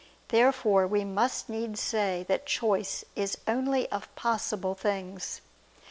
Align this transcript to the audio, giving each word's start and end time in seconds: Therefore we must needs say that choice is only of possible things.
Therefore 0.29 0.87
we 0.87 1.03
must 1.05 1.47
needs 1.47 1.79
say 1.79 2.25
that 2.27 2.47
choice 2.47 3.05
is 3.15 3.37
only 3.47 3.87
of 3.91 4.07
possible 4.15 4.73
things. 4.73 5.41